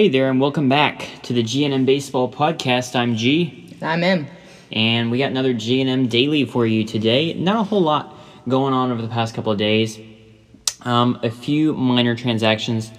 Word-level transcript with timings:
Hey 0.00 0.08
there, 0.08 0.30
and 0.30 0.40
welcome 0.40 0.70
back 0.70 1.10
to 1.24 1.34
the 1.34 1.42
G&M 1.42 1.84
Baseball 1.84 2.32
Podcast. 2.32 2.96
I'm 2.96 3.16
G, 3.16 3.76
I'm 3.82 4.02
M. 4.02 4.28
and 4.72 5.10
we 5.10 5.18
got 5.18 5.30
another 5.30 5.52
G&M 5.52 6.08
Daily 6.08 6.46
for 6.46 6.64
you 6.64 6.84
today. 6.84 7.34
Not 7.34 7.56
a 7.56 7.62
whole 7.64 7.82
lot 7.82 8.16
going 8.48 8.72
on 8.72 8.90
over 8.90 9.02
the 9.02 9.08
past 9.08 9.34
couple 9.34 9.52
of 9.52 9.58
days. 9.58 10.00
Um, 10.86 11.20
a 11.22 11.30
few 11.30 11.74
minor 11.74 12.16
transactions, 12.16 12.90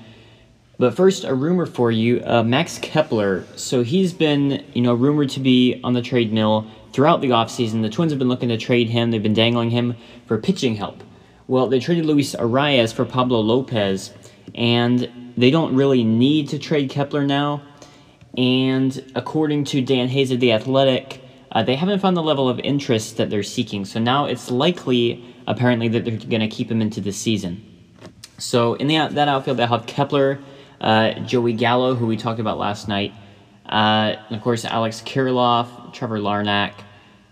but 0.77 0.95
first, 0.95 1.23
a 1.23 1.33
rumor 1.33 1.65
for 1.65 1.89
you: 1.89 2.21
uh, 2.23 2.43
Max 2.43 2.77
Kepler. 2.77 3.47
So 3.55 3.81
he's 3.81 4.13
been, 4.13 4.63
you 4.75 4.83
know, 4.83 4.93
rumored 4.93 5.31
to 5.31 5.39
be 5.39 5.81
on 5.83 5.93
the 5.93 6.03
trade 6.03 6.31
mill 6.31 6.67
throughout 6.93 7.21
the 7.21 7.29
offseason. 7.29 7.81
The 7.81 7.89
Twins 7.89 8.11
have 8.11 8.19
been 8.19 8.29
looking 8.29 8.49
to 8.49 8.59
trade 8.59 8.89
him. 8.89 9.09
They've 9.09 9.23
been 9.23 9.33
dangling 9.33 9.71
him 9.71 9.95
for 10.27 10.37
pitching 10.37 10.75
help. 10.75 11.03
Well, 11.47 11.65
they 11.65 11.79
traded 11.79 12.05
Luis 12.05 12.35
Arraez 12.35 12.93
for 12.93 13.05
Pablo 13.05 13.39
Lopez, 13.39 14.13
and 14.55 15.33
they 15.37 15.51
don't 15.51 15.75
really 15.75 16.03
need 16.03 16.49
to 16.49 16.59
trade 16.59 16.89
Kepler 16.89 17.25
now. 17.25 17.61
And 18.37 19.11
according 19.15 19.65
to 19.65 19.81
Dan 19.81 20.07
Hayes 20.07 20.31
of 20.31 20.39
The 20.39 20.53
Athletic, 20.53 21.21
uh, 21.51 21.63
they 21.63 21.75
haven't 21.75 21.99
found 21.99 22.15
the 22.15 22.23
level 22.23 22.47
of 22.47 22.59
interest 22.59 23.17
that 23.17 23.29
they're 23.29 23.43
seeking. 23.43 23.83
So 23.85 23.99
now 23.99 24.25
it's 24.25 24.49
likely, 24.49 25.23
apparently, 25.47 25.89
that 25.89 26.05
they're 26.05 26.17
going 26.17 26.41
to 26.41 26.47
keep 26.47 26.71
him 26.71 26.81
into 26.81 27.01
the 27.01 27.11
season. 27.11 27.65
So 28.37 28.73
in 28.75 28.87
the 28.87 29.07
that 29.13 29.27
outfield, 29.27 29.57
they 29.57 29.67
have 29.67 29.85
Kepler, 29.85 30.39
uh, 30.79 31.13
Joey 31.19 31.53
Gallo, 31.53 31.93
who 31.93 32.07
we 32.07 32.17
talked 32.17 32.39
about 32.39 32.57
last 32.57 32.87
night, 32.87 33.13
uh, 33.67 34.15
and 34.27 34.35
of 34.35 34.41
course 34.41 34.65
Alex 34.65 35.01
Kirilloff, 35.01 35.93
Trevor 35.93 36.19
Larnach, 36.19 36.73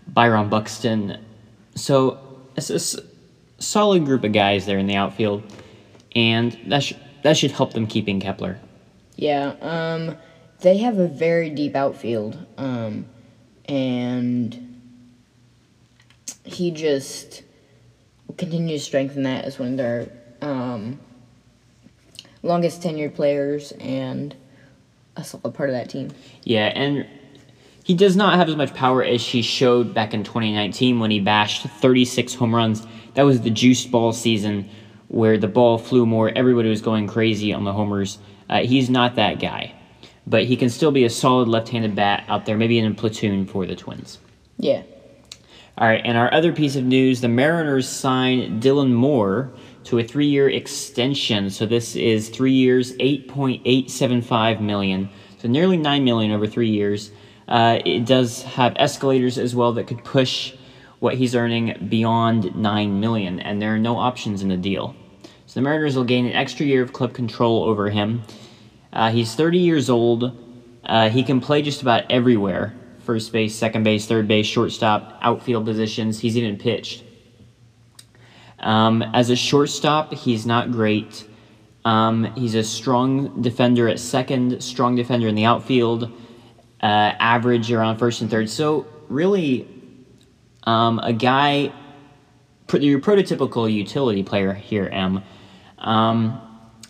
Byron 0.06 0.48
Buxton. 0.48 1.18
So 1.74 2.18
it's 2.56 2.70
a 2.70 3.02
solid 3.58 4.04
group 4.04 4.22
of 4.22 4.32
guys 4.32 4.66
there 4.66 4.78
in 4.78 4.86
the 4.86 4.96
outfield, 4.96 5.42
and 6.14 6.58
that 6.66 6.82
sh- 6.82 6.94
that 7.22 7.36
should 7.36 7.52
help 7.52 7.72
them 7.72 7.86
keeping 7.86 8.20
Kepler. 8.20 8.58
Yeah, 9.16 9.54
um, 9.60 10.16
they 10.60 10.78
have 10.78 10.98
a 10.98 11.06
very 11.06 11.50
deep 11.50 11.74
outfield, 11.74 12.38
um, 12.56 13.06
and 13.66 14.78
he 16.44 16.70
just 16.70 17.42
continues 18.36 18.82
to 18.82 18.86
strengthen 18.86 19.22
that 19.24 19.44
as 19.44 19.58
one 19.58 19.72
of 19.72 19.76
their 19.76 20.10
um, 20.40 20.98
longest 22.42 22.80
tenured 22.82 23.14
players 23.14 23.72
and 23.72 24.34
a 25.16 25.24
solid 25.24 25.54
part 25.54 25.68
of 25.68 25.74
that 25.74 25.90
team. 25.90 26.10
Yeah, 26.44 26.66
and 26.66 27.06
he 27.84 27.94
does 27.94 28.16
not 28.16 28.34
have 28.34 28.48
as 28.48 28.56
much 28.56 28.72
power 28.74 29.02
as 29.02 29.26
he 29.26 29.42
showed 29.42 29.92
back 29.94 30.14
in 30.14 30.24
2019 30.24 31.00
when 31.00 31.10
he 31.10 31.20
bashed 31.20 31.66
36 31.66 32.34
home 32.34 32.54
runs. 32.54 32.86
That 33.14 33.22
was 33.24 33.40
the 33.40 33.50
juice 33.50 33.84
ball 33.84 34.12
season 34.12 34.68
where 35.10 35.36
the 35.36 35.48
ball 35.48 35.76
flew 35.76 36.06
more. 36.06 36.30
Everybody 36.30 36.70
was 36.70 36.80
going 36.80 37.08
crazy 37.08 37.52
on 37.52 37.64
the 37.64 37.72
homers. 37.72 38.18
Uh, 38.48 38.62
he's 38.62 38.88
not 38.88 39.16
that 39.16 39.40
guy, 39.40 39.74
but 40.26 40.44
he 40.44 40.56
can 40.56 40.70
still 40.70 40.92
be 40.92 41.04
a 41.04 41.10
solid 41.10 41.48
left-handed 41.48 41.96
bat 41.96 42.24
out 42.28 42.46
there, 42.46 42.56
maybe 42.56 42.78
in 42.78 42.86
a 42.86 42.94
platoon 42.94 43.44
for 43.44 43.66
the 43.66 43.74
Twins. 43.74 44.18
Yeah. 44.56 44.82
All 45.76 45.88
right, 45.88 46.00
and 46.04 46.16
our 46.16 46.32
other 46.32 46.52
piece 46.52 46.76
of 46.76 46.84
news: 46.84 47.20
the 47.20 47.28
Mariners 47.28 47.88
signed 47.88 48.62
Dylan 48.62 48.92
Moore 48.92 49.52
to 49.84 49.98
a 49.98 50.04
three-year 50.04 50.48
extension. 50.48 51.50
So 51.50 51.66
this 51.66 51.96
is 51.96 52.28
three 52.28 52.52
years, 52.52 52.92
eight 53.00 53.28
point 53.28 53.62
eight 53.64 53.90
seven 53.90 54.22
five 54.22 54.60
million. 54.60 55.08
So 55.38 55.48
nearly 55.48 55.76
nine 55.76 56.04
million 56.04 56.32
over 56.32 56.46
three 56.46 56.70
years. 56.70 57.10
Uh, 57.48 57.80
it 57.84 58.04
does 58.04 58.42
have 58.42 58.74
escalators 58.76 59.38
as 59.38 59.56
well 59.56 59.72
that 59.72 59.88
could 59.88 60.04
push 60.04 60.54
what 61.00 61.16
he's 61.16 61.34
earning 61.34 61.88
beyond 61.90 62.54
nine 62.54 63.00
million, 63.00 63.40
and 63.40 63.60
there 63.60 63.74
are 63.74 63.78
no 63.78 63.96
options 63.96 64.42
in 64.42 64.48
the 64.48 64.56
deal. 64.56 64.94
So 65.46 65.58
the 65.58 65.62
Mariners 65.62 65.96
will 65.96 66.04
gain 66.04 66.26
an 66.26 66.32
extra 66.32 66.64
year 66.64 66.82
of 66.82 66.92
club 66.92 67.12
control 67.12 67.64
over 67.64 67.90
him. 67.90 68.22
Uh, 68.92 69.10
he's 69.10 69.34
30 69.34 69.58
years 69.58 69.90
old. 69.90 70.36
Uh, 70.84 71.08
he 71.08 71.22
can 71.22 71.40
play 71.40 71.62
just 71.62 71.82
about 71.82 72.10
everywhere 72.10 72.74
first 73.10 73.32
base, 73.32 73.56
second 73.56 73.82
base, 73.82 74.06
third 74.06 74.28
base, 74.28 74.46
shortstop, 74.46 75.18
outfield 75.20 75.64
positions. 75.64 76.20
He's 76.20 76.36
even 76.36 76.56
pitched. 76.56 77.02
Um, 78.60 79.02
as 79.02 79.30
a 79.30 79.36
shortstop, 79.36 80.14
he's 80.14 80.46
not 80.46 80.70
great. 80.70 81.26
Um, 81.84 82.32
he's 82.36 82.54
a 82.54 82.62
strong 82.62 83.42
defender 83.42 83.88
at 83.88 83.98
second, 83.98 84.62
strong 84.62 84.94
defender 84.94 85.26
in 85.26 85.34
the 85.34 85.44
outfield, 85.44 86.04
uh, 86.82 86.86
average 86.86 87.72
around 87.72 87.98
first 87.98 88.20
and 88.20 88.30
third. 88.30 88.48
So, 88.48 88.86
really, 89.08 89.66
um, 90.64 90.98
a 91.00 91.12
guy, 91.12 91.72
your 92.72 93.00
prototypical 93.00 93.72
utility 93.72 94.22
player 94.22 94.52
here, 94.52 94.88
M. 94.92 95.22
Um, 95.78 96.40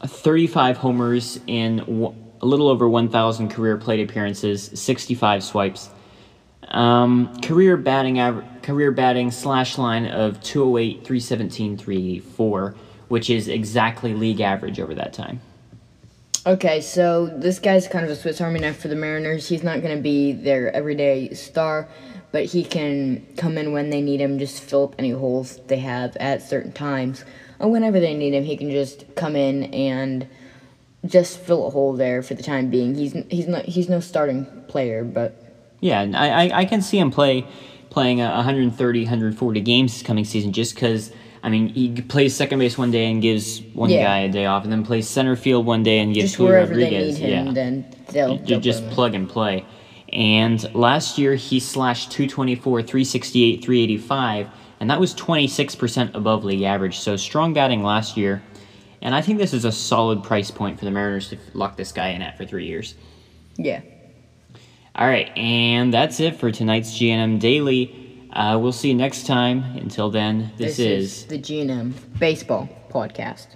35 0.04 0.78
homers 0.78 1.41
in 1.47 2.14
a 2.41 2.47
little 2.47 2.69
over 2.69 2.88
1,000 2.88 3.50
career 3.50 3.76
plate 3.76 4.08
appearances, 4.08 4.70
65 4.75 5.44
swipes. 5.44 5.91
Um, 6.69 7.41
career 7.41 7.76
batting 7.76 8.16
career 8.62 8.92
batting 8.92 9.31
slash 9.31 9.76
line 9.76 10.06
of 10.06 10.41
208, 10.41 11.04
317, 11.04 11.76
384, 11.76 12.76
which 13.08 13.28
is 13.28 13.48
exactly 13.48 14.14
league 14.14 14.41
average 14.41 14.78
over 14.78 14.94
that 14.94 15.12
time. 15.12 15.41
Okay, 16.47 16.81
so 16.81 17.26
this 17.26 17.58
guy's 17.58 17.87
kind 17.87 18.04
of 18.04 18.10
a 18.10 18.16
Swiss 18.16 18.41
Army 18.41 18.60
knife 18.60 18.81
for 18.81 18.88
the 18.88 18.97
Mariners. 18.97 19.48
He's 19.48 19.62
not 19.62 19.82
going 19.82 19.94
to 19.94 20.02
be 20.02 20.32
their 20.32 20.75
everyday 20.75 21.34
star, 21.34 21.88
but 22.32 22.44
he 22.46 22.64
can 22.64 23.26
come 23.36 23.58
in 23.58 23.72
when 23.72 23.91
they 23.91 24.00
need 24.00 24.20
him, 24.20 24.38
just 24.38 24.62
fill 24.62 24.84
up 24.84 24.94
any 24.98 25.10
holes 25.10 25.58
they 25.66 25.78
have 25.78 26.16
at 26.16 26.42
certain 26.42 26.72
times. 26.72 27.24
And 27.58 27.70
whenever 27.72 28.00
they 28.00 28.14
need 28.14 28.34
him, 28.34 28.44
he 28.44 28.56
can 28.56 28.70
just 28.70 29.04
come 29.16 29.36
in 29.36 29.64
and 29.74 30.26
just 31.06 31.38
fill 31.38 31.66
a 31.66 31.70
hole 31.70 31.94
there 31.94 32.22
for 32.22 32.34
the 32.34 32.42
time 32.42 32.70
being. 32.70 32.94
He's 32.94 33.12
he's 33.30 33.46
not 33.48 33.64
he's 33.64 33.88
no 33.88 34.00
starting 34.00 34.46
player, 34.69 35.02
but 35.04 35.34
Yeah, 35.80 36.00
I, 36.14 36.28
I, 36.48 36.58
I 36.60 36.64
can 36.64 36.82
see 36.82 36.98
him 36.98 37.10
play 37.10 37.46
playing 37.90 38.20
uh, 38.20 38.32
130, 38.34 39.02
140 39.02 39.60
games 39.62 39.92
this 39.94 40.02
coming 40.02 40.24
season 40.24 40.52
just 40.52 40.74
because, 40.76 41.10
I 41.42 41.48
mean, 41.48 41.70
he 41.70 42.00
plays 42.02 42.36
second 42.36 42.60
base 42.60 42.78
one 42.78 42.92
day 42.92 43.10
and 43.10 43.20
gives 43.20 43.60
one 43.74 43.90
Yeah. 43.90 44.04
guy 44.04 44.19
a 44.20 44.28
day 44.28 44.46
off, 44.46 44.62
and 44.62 44.70
then 44.72 44.84
plays 44.84 45.08
center 45.08 45.34
field 45.34 45.66
one 45.66 45.82
day 45.82 45.98
and 45.98 46.14
gives 46.14 46.26
just 46.30 46.36
Julio 46.36 46.60
Rodriguez. 46.60 47.19
need 47.19 47.28
him, 47.28 47.46
yeah. 47.48 47.52
then 47.52 47.96
they'll, 48.12 48.36
they'll 48.38 48.60
just 48.60 48.80
put 48.80 48.84
him 48.84 48.88
in. 48.90 48.94
plug 48.94 49.14
and 49.16 49.28
play. 49.28 49.64
And 50.12 50.72
last 50.75 51.19
year 51.19 51.34
he 51.34 51.60
slashed 51.60 52.10
224, 52.12 52.82
368, 52.82 53.65
385, 53.65 54.48
and 54.81 54.91
that 54.91 54.98
was 54.98 55.15
26% 55.15 56.15
above 56.15 56.44
league 56.44 56.62
average. 56.62 56.98
So 56.98 57.16
strong 57.16 57.54
batting 57.54 57.82
last 57.82 58.16
year. 58.16 58.43
And 59.03 59.15
I 59.15 59.22
think 59.22 59.38
this 59.38 59.54
is 59.54 59.65
a 59.65 59.72
solid 59.72 60.22
price 60.22 60.50
point 60.50 60.78
for 60.78 60.84
the 60.84 60.91
Mariners 60.91 61.28
to 61.31 61.38
lock 61.54 61.76
this 61.76 61.93
guy 61.93 62.09
in 62.09 62.22
at 62.22 62.37
for 62.37 62.44
three 62.44 62.66
years. 62.66 62.94
Yeah. 63.56 63.82
All 64.94 65.06
right, 65.06 65.31
and 65.37 65.94
that's 65.94 66.19
it 66.20 66.37
for 66.37 66.50
tonight's 66.50 66.99
G&M 66.99 67.38
Daily. 67.38 68.28
Uh, 68.32 68.59
we'll 68.60 68.72
see 68.72 68.88
you 68.88 68.94
next 68.94 69.26
time. 69.26 69.62
Until 69.76 70.10
then, 70.10 70.53
this, 70.56 70.78
is 70.78 71.26
the 71.26 71.38
G&M 71.38 71.94
Baseball 72.19 72.69
Podcast. 72.91 73.47